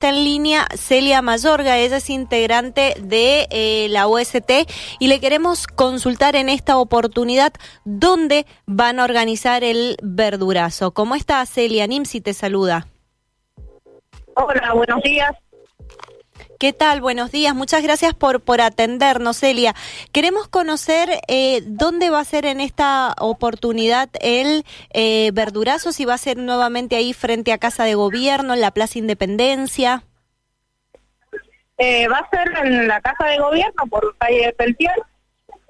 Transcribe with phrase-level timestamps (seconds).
[0.00, 4.50] está en línea Celia Mayorga, ella es integrante de eh, la OST
[4.98, 7.52] y le queremos consultar en esta oportunidad
[7.84, 10.92] dónde van a organizar el verdurazo.
[10.92, 11.86] ¿Cómo está Celia?
[11.86, 12.86] Nimsi te saluda.
[14.36, 15.32] Hola, buenos días.
[16.60, 17.00] ¿Qué tal?
[17.00, 17.54] Buenos días.
[17.54, 19.74] Muchas gracias por, por atendernos, Celia.
[20.12, 26.12] Queremos conocer eh, dónde va a ser en esta oportunidad el eh, verdurazo, si va
[26.12, 30.02] a ser nuevamente ahí frente a Casa de Gobierno, en la Plaza Independencia.
[31.78, 35.02] Eh, va a ser en la Casa de Gobierno por calle de Peltier.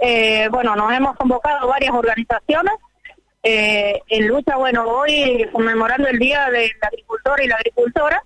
[0.00, 2.74] Eh, bueno, nos hemos convocado varias organizaciones
[3.44, 8.24] eh, en lucha, bueno, hoy conmemorando el Día del Agricultor y la Agricultora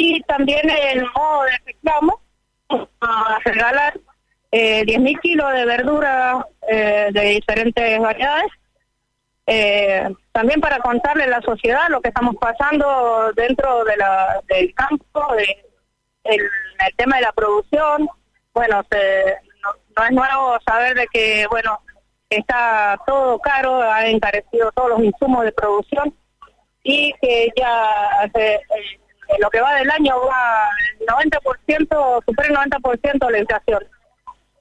[0.00, 2.22] y también el modo de reclamo
[3.02, 4.00] a regalar
[4.50, 8.50] eh, 10.000 kilos de verdura eh, de diferentes variedades.
[9.46, 14.72] Eh, también para contarle a la sociedad lo que estamos pasando dentro de la, del
[14.74, 15.64] campo, de,
[16.24, 16.48] el,
[16.96, 18.08] tema de la producción.
[18.54, 18.82] Bueno,
[19.96, 21.78] no, es nuevo saber de que, bueno,
[22.30, 26.14] está todo caro, ha encarecido todos los insumos de producción
[26.84, 29.00] y que ya hace, eh,
[29.38, 33.84] lo que va del año va el 90%, supera el 90% la inflación.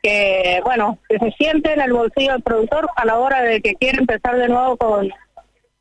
[0.01, 3.75] Que, bueno, que se siente en el bolsillo del productor a la hora de que
[3.75, 5.09] quiere empezar de nuevo con,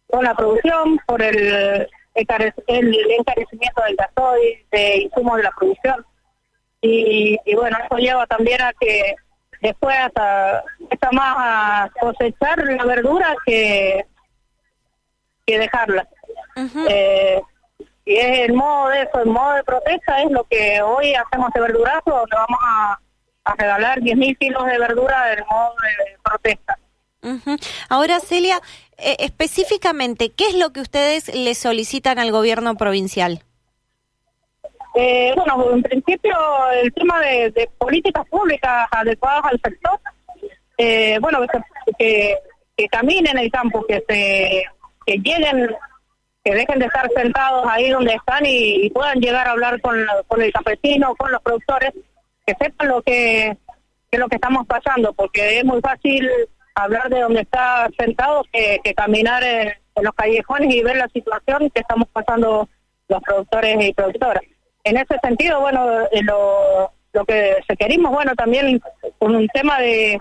[0.08, 6.04] con la producción, por el, el encarecimiento del gasoil, de insumos de la producción.
[6.80, 9.14] Y, y bueno, eso lleva también a que
[9.60, 14.04] después hasta está más a cosechar la verdura que,
[15.46, 16.08] que dejarla.
[16.56, 16.86] Uh -huh.
[16.88, 17.42] eh,
[18.08, 21.52] y es el modo de eso, el modo de protesta es lo que hoy hacemos
[21.52, 22.98] de verdurazo, donde vamos a,
[23.44, 26.78] a regalar 10.000 kilos de verdura del modo de protesta.
[27.20, 27.72] Uh -huh.
[27.90, 28.62] Ahora, Celia,
[28.96, 33.42] eh, específicamente, ¿qué es lo que ustedes le solicitan al gobierno provincial?
[34.94, 36.34] Eh, bueno, en principio
[36.82, 40.00] el tema de, de políticas públicas adecuadas al sector,
[40.78, 41.60] eh, bueno, que,
[41.98, 42.38] que,
[42.74, 44.64] que caminen el campo, que se
[45.04, 45.76] que lleguen
[46.44, 49.98] que dejen de estar sentados ahí donde están y, puedan llegar a hablar con,
[50.40, 51.92] el campesino, con los productores,
[52.46, 53.56] que sepan lo que,
[54.10, 56.28] que lo que estamos pasando, porque es muy fácil
[56.74, 61.80] hablar de donde está sentado que, caminar en, los callejones y ver la situación que
[61.80, 62.68] estamos pasando
[63.08, 64.44] los productores y productoras.
[64.84, 68.80] En ese sentido, bueno, eh, lo, lo que se querimos, bueno, también
[69.18, 70.20] con un tema de,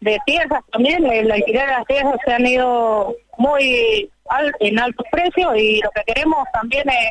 [0.00, 5.06] de tierras también, el alquiler de las tierras se han ido muy al, en altos
[5.10, 7.10] precios y lo que queremos también es,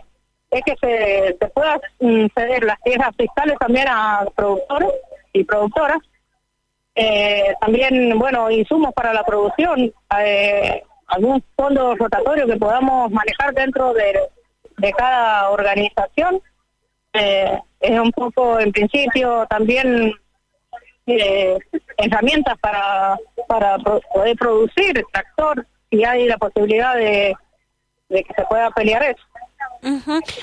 [0.51, 4.91] es que se, se pueda mm, ceder las tierras fiscales también a productores
[5.33, 5.97] y productoras.
[6.93, 13.93] Eh, también, bueno, insumos para la producción, eh, algún fondo rotatorio que podamos manejar dentro
[13.93, 14.19] de,
[14.77, 16.41] de cada organización.
[17.13, 20.13] Eh, es un poco, en principio, también
[21.97, 23.17] herramientas para,
[23.47, 27.35] para poder producir tractor, y hay la posibilidad de,
[28.09, 29.23] que se pueda pelear eso.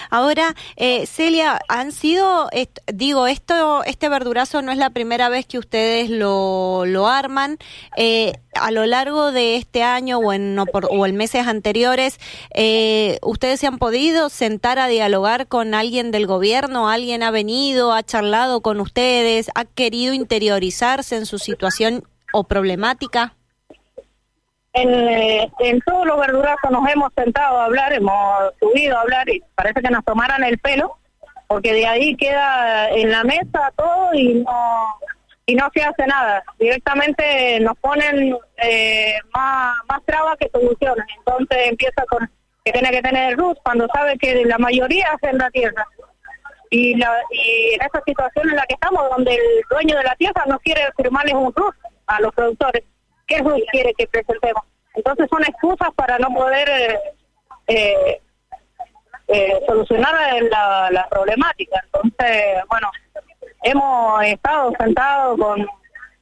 [0.08, 2.48] Ahora, eh, Celia, han sido,
[2.92, 7.58] digo, esto, este verdurazo no es la primera vez que ustedes lo, lo arman.
[7.96, 12.18] Eh, a lo largo de este año o en, por, o en meses anteriores,
[12.54, 16.88] eh, ¿ustedes se han podido sentar a dialogar con alguien del gobierno?
[16.88, 23.36] ¿Alguien ha venido, ha charlado con ustedes, ha querido interiorizarse en su situación o problemática?
[24.76, 29.28] En, eh, en todos los verdurazos nos hemos sentado a hablar, hemos subido a hablar
[29.28, 30.98] y parece que nos tomaran el pelo,
[31.46, 34.98] porque de ahí queda en la mesa todo y no
[35.48, 36.42] y no se hace nada.
[36.58, 41.06] Directamente nos ponen eh, más, más trabas que soluciones.
[41.18, 42.28] Entonces empieza con
[42.64, 45.86] que tiene que tener RUS cuando sabe que la mayoría hacen la tierra.
[46.68, 50.42] Y, y en esa situación en la que estamos, donde el dueño de la tierra
[50.48, 51.76] no quiere firmarles un RUS
[52.08, 52.82] a los productores
[53.26, 54.62] qué RUS quiere que presentemos.
[54.94, 56.98] Entonces son excusas para no poder eh,
[57.66, 58.20] eh,
[59.28, 60.14] eh, solucionar
[60.90, 61.82] la, problemática.
[61.84, 62.90] Entonces, bueno,
[63.62, 65.66] hemos estado sentados con,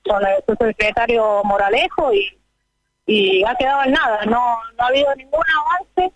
[0.05, 2.13] con el subsecretario Moralejo
[3.07, 4.25] y, ha quedado en nada.
[4.25, 6.15] No, ha habido ningún avance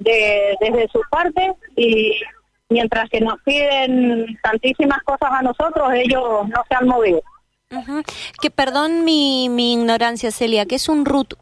[0.00, 2.20] de, desde su parte y
[2.68, 7.22] mientras que nos piden tantísimas cosas a nosotros, ellos no se han movido.
[7.70, 8.04] Uh -huh.
[8.40, 11.34] Que perdón mi, mi ignorancia, Celia, ¿qué es un RUT?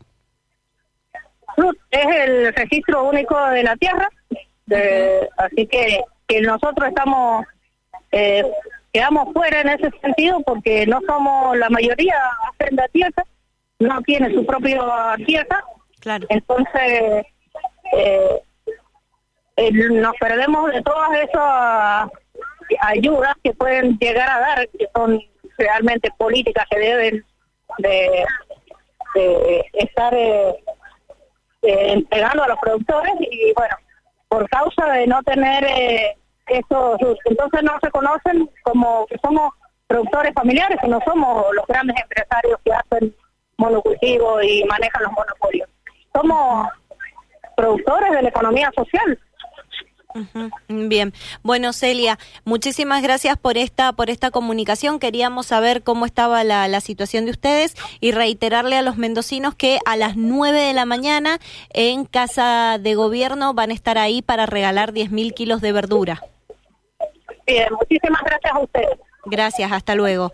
[1.56, 4.08] RUT es el registro único de la tierra,
[4.66, 5.44] de, uh -huh.
[5.44, 7.44] así que, que nosotros estamos,
[8.12, 8.44] eh,
[8.92, 12.16] quedamos fuera en ese sentido porque no somos, la mayoría
[12.48, 13.24] hacen la tierra,
[13.78, 14.80] no tiene su propia
[15.26, 15.64] tierra,
[16.00, 16.26] claro.
[16.30, 17.26] entonces
[17.92, 18.42] eh,
[19.90, 22.10] nos perdemos de todas esas
[22.80, 25.20] ayudas que pueden llegar a dar, que son
[25.62, 27.24] realmente políticas que deben
[27.78, 28.24] de,
[29.74, 30.54] estar eh,
[31.62, 33.76] entregando a los productores y bueno,
[34.28, 36.16] por causa de no tener eh,
[36.46, 39.52] estos, entonces no se conocen como que somos
[39.86, 43.14] productores familiares, que no somos los grandes empresarios que hacen
[43.58, 45.68] monocultivo y manejan los monopolios.
[46.14, 46.68] Somos
[47.56, 49.18] productores de la economía social.
[50.68, 51.12] Bien,
[51.42, 54.98] bueno Celia, muchísimas gracias por esta por esta comunicación.
[54.98, 59.78] Queríamos saber cómo estaba la, la, situación de ustedes y reiterarle a los mendocinos que
[59.86, 61.38] a las 9 de la mañana
[61.70, 66.22] en casa de gobierno van a estar ahí para regalar 10 mil kilos de verdura.
[67.46, 68.98] Bien, muchísimas gracias a ustedes.
[69.24, 70.32] Gracias, hasta luego.